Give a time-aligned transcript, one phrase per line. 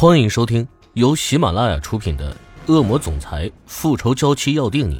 [0.00, 2.34] 欢迎收听由喜马拉雅出品的
[2.72, 4.98] 《恶魔总裁复仇娇妻要定你》，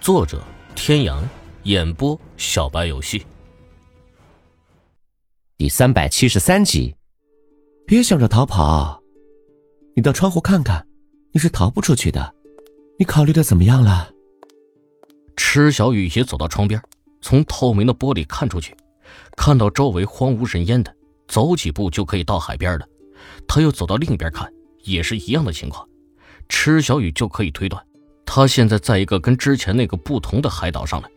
[0.00, 0.40] 作者：
[0.76, 1.28] 天阳，
[1.64, 3.26] 演播：小白游戏。
[5.56, 6.94] 第三百七十三集，
[7.84, 9.02] 别想着逃跑，
[9.96, 10.86] 你到窗户看看，
[11.32, 12.32] 你是逃不出去的。
[12.96, 14.08] 你考虑的怎么样了？
[15.34, 16.80] 池小雨也走到窗边，
[17.20, 18.72] 从透明的玻璃看出去，
[19.36, 20.94] 看到周围荒无人烟的，
[21.26, 22.86] 走几步就可以到海边了。
[23.46, 24.52] 他又走到另一边看，
[24.84, 25.86] 也是一样的情况。
[26.48, 27.84] 池小雨就可以推断，
[28.24, 31.08] 他现在在一个跟之前那个不同的海岛上了。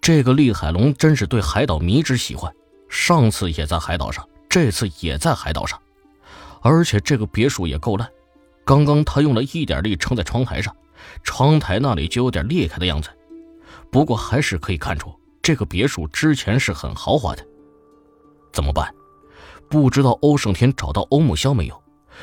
[0.00, 2.52] 这个厉海龙真是对海岛迷之喜欢，
[2.88, 5.80] 上次也在海岛上，这次也在海岛上，
[6.60, 8.08] 而且这个别墅也够烂。
[8.64, 10.74] 刚刚他用了一点力撑在窗台上，
[11.22, 13.08] 窗台那里就有点裂开的样子。
[13.90, 17.46] 不过还是可以看出，这个别墅之前是很豪华的。
[18.52, 18.92] 怎么办？
[19.68, 21.82] 不知道欧胜天找到欧木萧没有，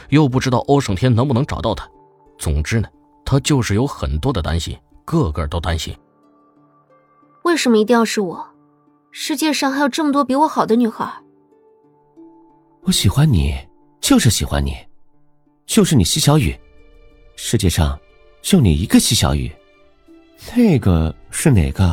[0.10, 1.88] 又不知道欧胜天能不能找到他。
[2.38, 2.88] 总之呢，
[3.26, 5.96] 他就是有很多的担心，个个都担心。
[7.44, 8.46] 为什么一定要是我？
[9.12, 11.14] 世界上还有这么多比我好的女孩。
[12.82, 13.56] 我喜欢你，
[14.02, 14.76] 就是喜欢你，
[15.66, 16.58] 就是你，西小雨。
[17.36, 18.00] 世界上
[18.42, 19.52] 就你一个西小雨，
[20.56, 21.86] 那个是哪个？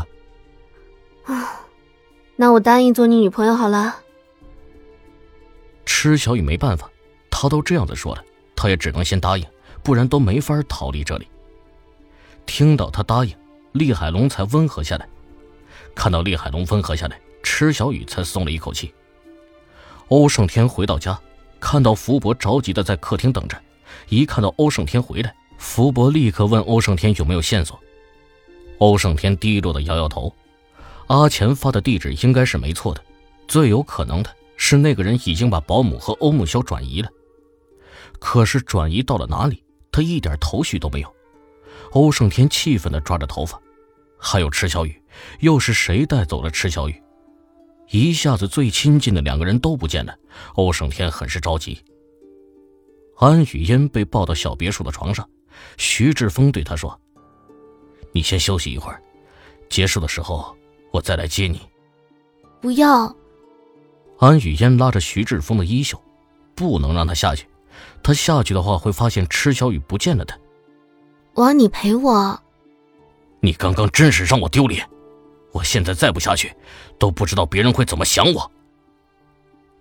[1.25, 1.61] 啊，
[2.37, 3.97] 那我答应做你女朋友好了。
[6.03, 6.91] 池小雨没办法，
[7.31, 8.25] 他都这样子说了，
[8.57, 9.45] 他也只能先答应，
[9.83, 11.29] 不然都没法逃离这里。
[12.47, 13.37] 听到他答应，
[13.73, 15.07] 厉海龙才温和下来。
[15.95, 18.95] 看到厉海龙温和下来，池小雨才松了一口气。
[20.09, 21.21] 欧胜天回到家，
[21.61, 23.61] 看到福伯着急的在客厅等着，
[24.09, 27.79] 一看到欧胜天回来，福伯立刻问欧胜天有没有线索。
[28.79, 30.35] 欧胜天低落的摇摇头，
[31.09, 33.05] 阿钱发的地址应该是没错的，
[33.47, 34.35] 最有可能的。
[34.63, 37.09] 是那个人已经把保姆和欧木萧转移了，
[38.21, 41.13] 可是转移到了哪里，他一点头绪都没有。
[41.93, 43.59] 欧胜天气愤地抓着头发，
[44.19, 45.03] 还有池小雨，
[45.41, 47.03] 又是谁带走了池小雨？
[47.89, 50.15] 一下子最亲近的两个人都不见了，
[50.55, 51.83] 欧胜天很是着急。
[53.17, 55.27] 安雨嫣被抱到小别墅的床上，
[55.79, 57.01] 徐志峰对他说
[58.13, 59.03] ：“你先休息一会儿，
[59.71, 60.55] 结束的时候
[60.93, 61.63] 我再来接你。”
[62.61, 63.17] 不要。
[64.21, 66.01] 安雨嫣拉着徐志峰的衣袖，
[66.55, 67.47] 不能让他下去。
[68.03, 70.25] 他下去的话，会发现池小雨不见了。
[70.27, 70.35] 的，
[71.33, 72.39] 我要你陪我。
[73.41, 74.87] 你刚刚真是让我丢脸。
[75.53, 76.55] 我现在再不下去，
[76.99, 78.51] 都不知道别人会怎么想我。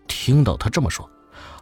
[0.08, 1.08] 听到他这么说，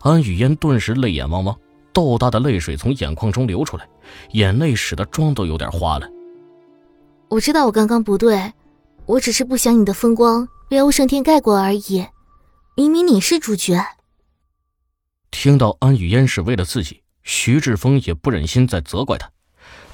[0.01, 1.57] 安雨嫣顿时泪眼汪汪，
[1.91, 3.89] 豆大的泪水从眼眶中流出来，
[4.33, 6.07] 眼泪使得妆都有点花了。
[7.27, 8.53] 我知道我刚刚不对，
[9.07, 12.05] 我只是不想你的风光被欧胜天盖过而已。
[12.77, 13.97] 明明你是主角。
[15.31, 19.31] 听到安雨嫣是为了自己，徐志峰也不忍心再责怪她。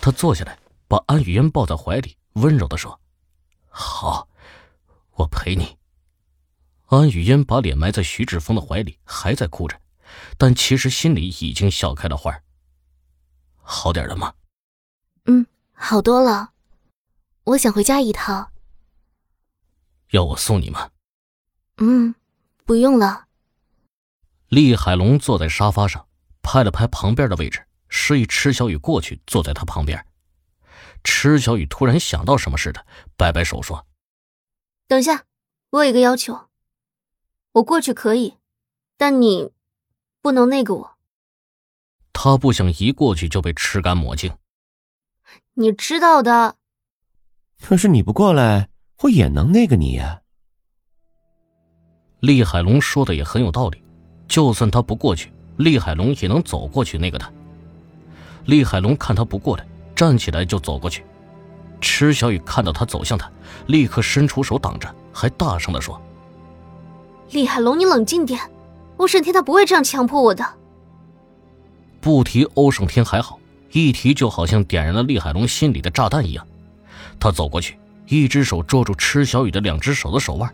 [0.01, 2.99] 他坐下来，把安雨嫣抱在怀里，温柔的说
[3.71, 4.27] ：“好，
[5.13, 5.77] 我陪你。”
[6.87, 9.79] 安雨嫣把脸埋在徐志峰的怀里，还在哭着，
[10.37, 12.37] 但其实心里已经笑开了花。
[13.61, 14.33] 好点了吗？
[15.27, 16.51] 嗯，好多了。
[17.45, 18.51] 我想回家一趟。
[20.09, 20.89] 要我送你吗？
[21.77, 22.13] 嗯。
[22.65, 23.25] 不用了。
[24.47, 26.07] 厉海龙坐在沙发上，
[26.41, 30.05] 拍了拍旁边的位置，示意池小雨过去坐在他旁边。
[31.03, 32.85] 池小雨突然想到什么似的，
[33.17, 33.85] 摆摆手说
[34.87, 35.25] ：“等一下，
[35.71, 36.49] 我有一个要求。
[37.53, 38.37] 我过去可以，
[38.97, 39.51] 但你
[40.21, 40.97] 不能那个我。”
[42.13, 44.37] 他不想一过去就被吃干抹净。
[45.55, 46.57] 你知道的。
[47.61, 48.69] 可是你不过来，
[49.01, 50.22] 我也能那个你呀。
[52.23, 53.83] 厉海龙说的也很有道理，
[54.29, 57.29] 就算他不过去，厉海龙也能走过去那个他。
[58.45, 61.03] 厉海龙看他不过来，站起来就走过去。
[61.81, 63.29] 池小雨看到他走向他，
[63.67, 66.01] 立刻伸出手挡着，还大声的说
[67.31, 68.39] ：“厉海龙，你冷静点，
[68.95, 70.45] 欧胜天他不会这样强迫我的。”
[71.99, 73.37] 不提欧胜天还好，
[73.73, 76.47] 一提就好像点燃了厉海龙心里的炸弹一样。
[77.19, 77.77] 他走过去，
[78.07, 80.49] 一只手捉住池小雨的两只手的手腕。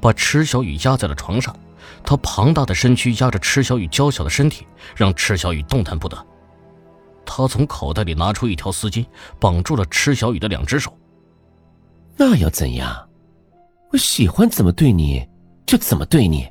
[0.00, 1.54] 把池小雨压在了床上，
[2.04, 6.26] 他庞大的身躯压着池小雨娇小的身体，让池小雨动弹不得。
[7.24, 9.06] 他从口袋里拿出一条丝巾，
[9.38, 10.96] 绑住了池小雨的两只手。
[12.16, 13.08] 那又怎样？
[13.90, 15.26] 我喜欢怎么对你，
[15.64, 16.48] 就怎么对你。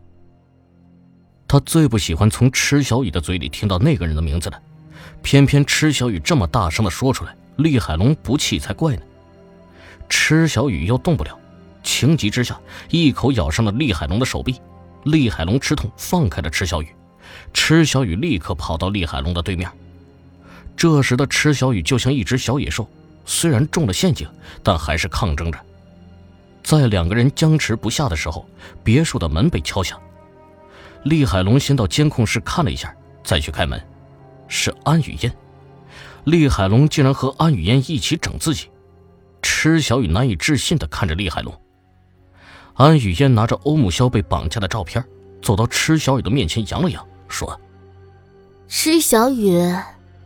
[1.48, 4.62] 他最不喜欢从池小雨的嘴里听到那个人的名字了，
[5.22, 9.02] 偏偏池小雨这么大声的说出来，厉海龙不气才怪呢。
[10.08, 11.38] 池小雨又动不了。
[11.84, 14.62] 情急之下，一口咬上了厉海龙的手臂，
[15.04, 16.88] 厉海龙吃痛，放开了池小雨，
[17.54, 19.70] 池小雨立刻跑到厉海龙的对面。
[20.76, 22.88] 这时的池小雨就像一只小野兽，
[23.26, 24.28] 虽然中了陷阱，
[24.64, 25.60] 但还是抗争着。
[26.64, 28.48] 在两个人僵持不下的时候，
[28.84, 30.00] 别墅的门被敲响。
[31.04, 33.82] 厉海龙先到监控室看了一下，再去开门，
[34.48, 35.32] 是安雨嫣。
[36.24, 38.70] 厉海龙竟然和安雨嫣一起整自己，
[39.42, 41.61] 池小雨难以置信地看着厉海龙。
[42.76, 45.04] 安雨嫣拿着欧木萧被绑架的照片，
[45.42, 47.60] 走到池小雨的面前，扬了扬，说
[48.68, 49.76] ：“池小雨，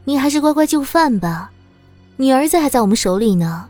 [0.04, 1.52] 你还是乖乖就范吧，
[2.18, 3.68] 你儿子还在我们手里呢。”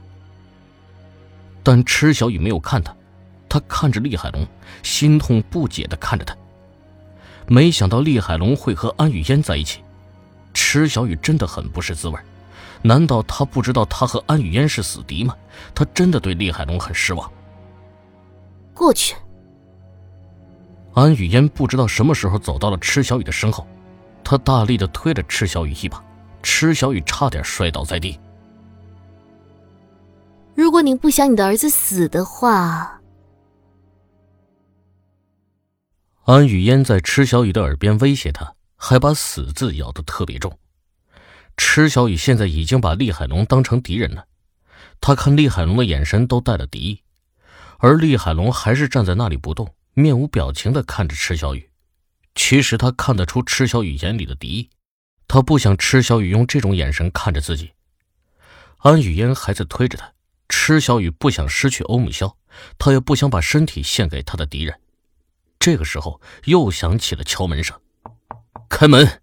[1.64, 2.96] 但池小雨没有看他，
[3.50, 4.46] 他看着厉海龙，
[4.84, 6.36] 心痛不解的看着他。
[7.48, 9.82] 没想到厉海龙会和安雨嫣在一起，
[10.54, 12.20] 池小雨真的很不是滋味。
[12.82, 15.34] 难道他不知道他和安雨嫣是死敌吗？
[15.74, 17.32] 他真的对厉海龙很失望。
[18.76, 19.16] 过去。
[20.94, 23.66] 安雨嫣不知道什么时候走到了池小雨的身后，
[24.24, 26.04] 她大力的推了池小雨一把，
[26.44, 28.20] 池小雨差点摔倒在地。
[30.54, 33.02] 如果你不想你的儿子死的话，
[36.24, 40.58] 安雨嫣在池小雨的耳边威胁他，还把“死”字咬得特别重。
[41.58, 44.26] 池小雨现在已经把厉海龙当成敌人了，
[45.02, 47.02] 他看厉海龙的眼神都带了敌意，
[47.78, 51.70] 而厉海龙还是站在那里不动，面无表情的看着池小雨。
[52.34, 54.70] 其实他看得出池小雨眼里的敌意，
[55.28, 57.72] 他不想池小雨用这种眼神看着自己。
[58.80, 60.14] 安雨嫣还在推着他。
[60.48, 62.38] 池小雨不想失去欧木萧，
[62.78, 64.80] 他也不想把身体献给他的敌人。
[65.58, 67.80] 这个时候，又响起了敲门声。
[68.70, 69.22] 开门！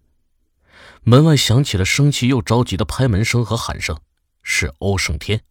[1.03, 3.97] 门外响起了生气又着急的拍门声和喊声，
[4.43, 5.43] 是欧胜天。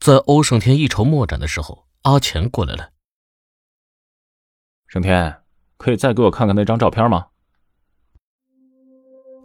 [0.00, 2.88] 在欧胜天一筹莫展的时候，阿钱过来了。
[4.86, 5.42] 胜天，
[5.76, 7.26] 可以再给我看看那张照片吗？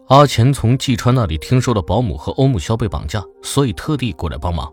[0.07, 4.71] 阿钱从季川那里听说了保姆和欧木萧被绑架，所以特地过来帮忙。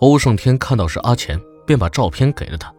[0.00, 2.74] 欧胜天看到是阿钱，便把照片给了他。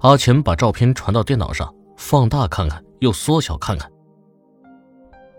[0.00, 3.90] 阿钱把照片传到电脑上，放大看看，又缩小看看。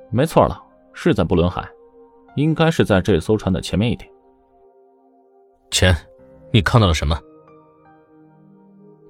[0.09, 0.59] 没错了，
[0.91, 1.69] 是在布伦海，
[2.35, 4.11] 应该是在这艘船的前面一点。
[5.73, 5.97] 钱，
[6.51, 7.19] 你看到了什么？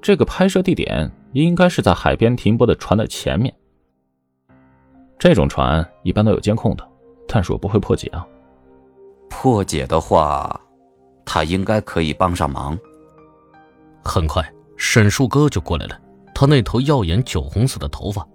[0.01, 3.53] 这个拍摄地点应该是在海边停泊的船的前面。
[5.19, 6.89] 这种船一般都有监控的，
[7.27, 8.25] 但是我不会破解啊。
[9.29, 10.57] 破解的话，
[11.25, 12.79] 他应该可以帮上忙。
[14.01, 14.41] 很快，
[14.77, 15.99] 沈树哥就过来了。
[16.33, 18.25] 他那头耀眼酒红色的头发，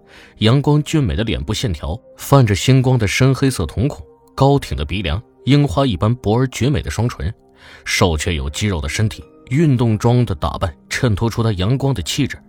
[0.40, 7.34] 阳光俊美的脸部线条，泛着星光的深黑色瞳孔，高挺的鼻梁，樱花一般薄而绝美的双唇，
[7.84, 12.42] 瘦却有肌肉的身体，运动装的打扮衬托出他阳光的气质。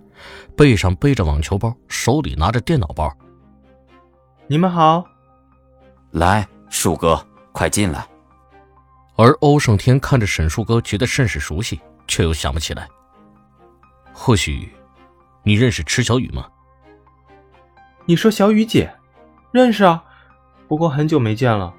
[0.55, 3.09] 背上背着网球包，手里拿着电脑包。
[4.47, 5.05] 你们好，
[6.11, 8.05] 来，树哥，快进来。
[9.15, 12.87] 而欧胜天看着沈树哥，觉得甚是熟悉，却又想不起来。
[14.11, 14.69] 或许，
[15.43, 16.47] 你认识池小雨吗？
[18.05, 18.93] 你说小雨姐，
[19.51, 20.03] 认识啊，
[20.67, 21.73] 不过很久没见了。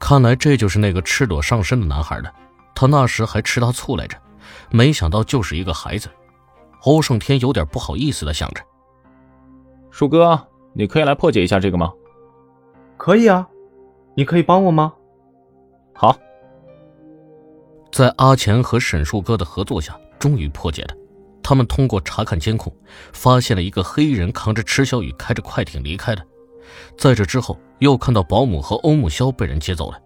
[0.00, 2.32] 看来这就是那个赤裸上身的男孩了。
[2.74, 4.16] 他那时还吃他醋来着，
[4.70, 6.08] 没想到就是一个孩子。
[6.84, 8.62] 欧胜天有点不好意思的想着，
[9.90, 10.46] 树哥。
[10.72, 11.92] 你可以来破解一下这个吗？
[12.96, 13.46] 可以啊，
[14.14, 14.92] 你可以帮我吗？
[15.92, 16.16] 好，
[17.92, 20.94] 在阿钱和沈树哥的合作下，终于破解了。
[21.42, 22.72] 他们通过查看监控，
[23.12, 26.22] 发现了一个黑衣人扛着池小雨开着快艇离开了。
[26.96, 30.00] 在这之后，又看到保姆和欧木萧被人接走了。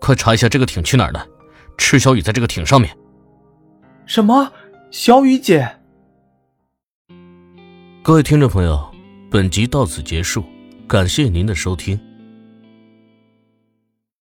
[0.00, 1.26] 快查一下这个艇去哪儿了？
[1.78, 2.96] 赤小雨在这个艇上面。
[4.06, 4.52] 什么？
[4.90, 5.68] 小雨姐？
[8.02, 8.92] 各位听众朋友。
[9.30, 10.44] 本集到此结束，
[10.86, 11.98] 感谢您的收听。